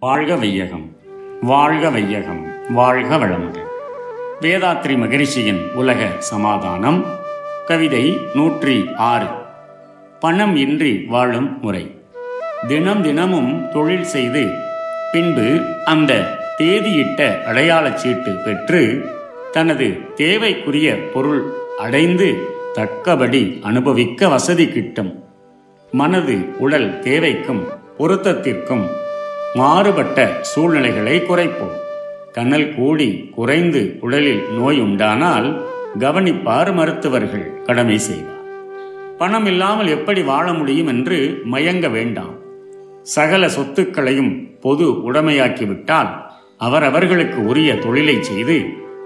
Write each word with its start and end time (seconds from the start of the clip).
வாழ்க 0.00 0.36
வையகம் 0.36 0.96
வாழ்க 1.40 1.90
வையகம் 1.90 2.46
வாழ்க 2.68 3.16
வளமுடன் 3.16 3.66
வேதாத்ரி 4.40 4.96
மகரிஷியின் 4.96 5.72
உலக 5.72 6.06
சமாதானம் 6.18 7.04
கவிதை 7.66 8.18
நூற்றி 8.34 8.90
ஆறு. 8.96 9.26
பணம் 10.20 10.56
இன்றி 10.56 11.04
வாழும் 11.08 11.60
முறை. 11.60 12.00
தினம் 12.68 13.02
தினமும் 13.02 13.70
தொழில் 13.72 14.04
செய்து 14.04 14.50
பின்பு 15.12 15.74
அந்த 15.84 16.38
தேதியிட்ட 16.58 17.44
அடையாளச் 17.44 17.98
சீட்டு 17.98 18.32
பெற்று 18.44 19.10
தனது 19.52 19.86
தேவைக்குரிய 20.16 21.10
பொருள் 21.12 21.52
அடைந்து 21.78 22.46
தக்கபடி 22.72 23.60
அனுபவிக்க 23.62 24.28
வசதி 24.28 24.68
கிட்டும். 24.68 25.24
மனது 25.90 26.58
உடல் 26.58 27.00
தேவைக்கும் 27.00 27.66
பொருத்தத்திற்கும் 27.98 28.86
மாறுபட்ட 29.58 30.18
சூழ்நிலைகளை 30.50 31.14
குறைப்போம். 31.20 31.76
கனல் 32.32 32.74
கூடி 32.74 33.06
குறைந்து 33.36 33.80
உடலில் 34.00 34.42
நோய் 34.58 34.80
உண்டானால் 34.80 35.46
கவனிப்பார் 35.98 36.70
மருத்துவர்கள் 36.74 37.46
கடமை 37.62 37.98
செய்வார். 37.98 38.42
பணம் 39.18 39.46
இல்லாமல் 39.46 39.86
எப்படி 39.86 40.22
வாழ 40.22 40.46
முடியும் 40.52 40.86
என்று 40.86 41.18
மயங்க 41.52 41.86
வேண்டாம். 41.90 42.34
சகல 43.02 43.48
சொத்துக்களையும் 43.48 44.32
பொது 44.60 44.86
உடைமையாக்கிவிட்டால் 45.08 46.10
அவரவர்களுக்கு 46.58 47.40
உரிய 47.44 47.70
தொழிலை 47.76 48.16
செய்து 48.22 48.58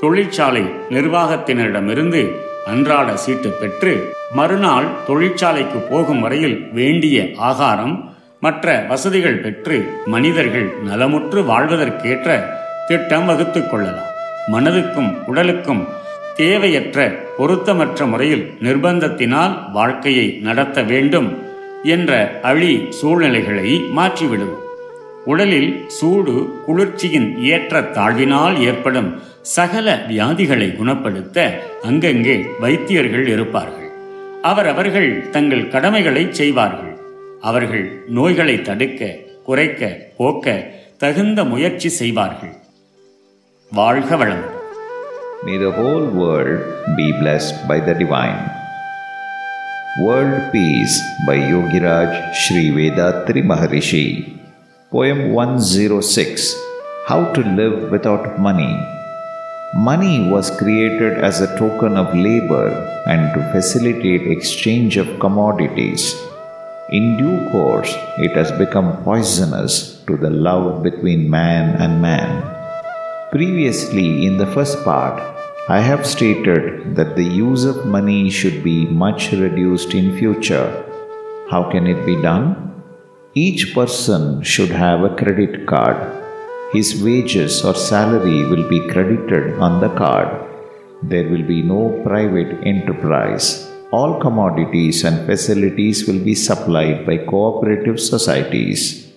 தொழிற்சாலை 0.00 0.64
நிர்வாகத்தினரிடமிருந்து 0.90 2.22
அன்றாட 2.66 3.16
சீட்டு 3.16 3.50
பெற்று 3.50 3.92
மறுநாள் 4.34 4.88
தொழிற்சாலைக்கு 5.06 5.78
போகும் 5.90 6.20
வரையில் 6.20 6.56
வேண்டிய 6.72 7.18
ஆகாரம் 7.50 7.96
மற்ற 8.40 8.84
வசதிகள் 8.88 9.38
பெற்று 9.38 10.02
மனிதர்கள் 10.04 10.72
நலமுற்று 10.86 11.44
வாழ்வதற்கேற்ற 11.44 12.44
திட்டம் 12.86 13.26
வகுத்துக் 13.26 13.70
கொள்ளலாம். 13.70 14.16
மனதுக்கும் 14.52 15.24
உடலுக்கும் 15.26 15.88
தேவையற்ற 16.36 17.14
பொருத்தமற்ற 17.38 18.06
முறையில் 18.06 18.54
நிர்பந்தத்தினால் 18.60 19.70
வாழ்க்கையை 19.72 20.38
நடத்த 20.42 20.82
வேண்டும் 20.82 21.38
என்ற 21.82 22.38
அழி 22.42 22.86
சூழ்நிலைகளை 22.90 23.84
மாற்றிவிடுவோம். 23.96 24.66
உடலில் 25.24 25.84
சூடு 25.86 26.62
குளிர்ச்சியின் 26.66 27.42
ஏற்ற 27.42 27.80
தாழ்வினால் 27.80 28.58
ஏற்படும் 28.58 29.22
சகல 29.42 30.02
வியாதிகளை 30.08 30.76
குணப்படுத்த 30.76 31.60
அங்கங்கே 31.82 32.46
வைத்தியர்கள் 32.60 33.28
இருப்பார்கள். 33.28 33.90
அவரவர்கள் 34.42 35.30
தங்கள் 35.30 35.68
கடமைகளை 35.68 36.26
செய்வார்கள். 36.30 36.87
அவர்கள் 37.41 37.85
நோய்களை 38.07 38.61
தடுக்க 38.61 39.01
குறைக்க 39.43 39.83
போக்க 40.17 40.45
தகுந்த 40.97 41.43
முயற்சி 41.43 41.89
செய்வார்கள் 42.01 42.55
வாழ்க 43.71 44.15
வளமுடன் 44.15 44.59
May 45.45 45.57
the 45.57 45.71
whole 45.71 46.05
world 46.21 46.59
be 46.95 47.11
blessed 47.11 47.67
by 47.67 47.77
the 47.79 47.93
Divine. 47.93 48.37
World 49.99 50.51
Peace 50.53 50.95
by 51.27 51.35
Yogiraj 51.51 52.11
Sri 52.33 52.71
Vedatri 52.71 53.41
Maharishi. 53.43 54.05
Poem 54.91 55.19
106 55.33 56.45
How 57.07 57.33
to 57.33 57.41
Live 57.59 57.91
Without 57.91 58.39
Money. 58.39 58.71
Money 59.89 60.29
was 60.29 60.49
created 60.51 61.13
as 61.29 61.41
a 61.41 61.51
token 61.57 61.97
of 61.97 62.15
labor 62.27 62.67
and 63.05 63.33
to 63.33 63.51
facilitate 63.51 64.25
exchange 64.27 64.95
of 64.95 65.19
commodities. 65.19 66.03
In 66.90 67.18
due 67.18 67.50
course, 67.50 67.94
it 68.16 68.32
has 68.32 68.50
become 68.52 69.04
poisonous 69.04 70.00
to 70.06 70.16
the 70.16 70.30
love 70.30 70.82
between 70.82 71.28
man 71.28 71.76
and 71.76 72.00
man. 72.00 72.42
Previously, 73.30 74.24
in 74.24 74.38
the 74.38 74.46
first 74.46 74.82
part, 74.84 75.20
I 75.68 75.80
have 75.80 76.06
stated 76.06 76.96
that 76.96 77.14
the 77.14 77.24
use 77.24 77.66
of 77.66 77.84
money 77.84 78.30
should 78.30 78.64
be 78.64 78.86
much 78.86 79.32
reduced 79.32 79.92
in 79.92 80.16
future. 80.16 80.82
How 81.50 81.70
can 81.70 81.86
it 81.86 82.06
be 82.06 82.16
done? 82.22 82.82
Each 83.34 83.74
person 83.74 84.42
should 84.42 84.70
have 84.70 85.04
a 85.04 85.14
credit 85.14 85.66
card. 85.66 86.00
His 86.72 87.02
wages 87.02 87.66
or 87.66 87.74
salary 87.74 88.46
will 88.46 88.66
be 88.66 88.88
credited 88.88 89.58
on 89.58 89.82
the 89.82 89.94
card. 89.94 90.30
There 91.02 91.28
will 91.28 91.46
be 91.46 91.60
no 91.60 92.00
private 92.02 92.66
enterprise. 92.66 93.67
All 93.90 94.20
commodities 94.20 95.02
and 95.02 95.24
facilities 95.24 96.06
will 96.06 96.22
be 96.22 96.34
supplied 96.34 97.06
by 97.06 97.16
cooperative 97.16 97.98
societies. 97.98 99.10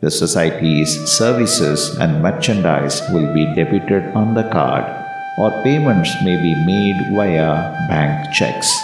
The 0.00 0.10
society's 0.10 0.90
services 1.08 1.96
and 2.00 2.22
merchandise 2.22 3.02
will 3.12 3.32
be 3.32 3.44
debited 3.54 4.02
on 4.16 4.34
the 4.34 4.42
card, 4.50 4.84
or 5.38 5.62
payments 5.62 6.10
may 6.24 6.34
be 6.42 6.54
made 6.66 7.14
via 7.14 7.86
bank 7.88 8.34
checks. 8.34 8.76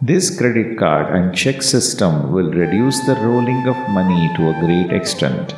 This 0.00 0.30
credit 0.38 0.78
card 0.78 1.12
and 1.12 1.34
check 1.34 1.60
system 1.60 2.30
will 2.32 2.52
reduce 2.52 3.00
the 3.00 3.16
rolling 3.16 3.66
of 3.66 3.90
money 3.90 4.30
to 4.36 4.50
a 4.50 4.60
great 4.60 4.92
extent. 4.92 5.56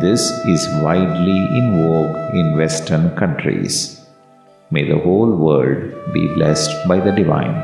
This 0.00 0.30
is 0.46 0.66
widely 0.82 1.36
in 1.58 1.84
vogue 1.84 2.34
in 2.34 2.56
Western 2.56 3.14
countries. 3.14 3.97
May 4.70 4.84
the 4.84 4.98
whole 4.98 5.34
world 5.34 5.78
be 6.12 6.22
blessed 6.34 6.72
by 6.86 6.98
the 7.00 7.12
Divine. 7.12 7.54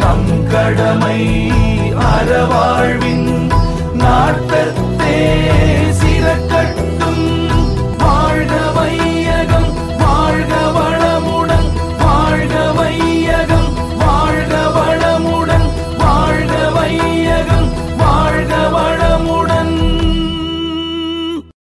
நம் 0.00 0.30
கடமை 0.52 1.18
அறவாழ்வின் 2.08 3.07